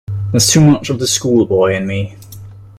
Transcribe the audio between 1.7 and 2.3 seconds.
in me.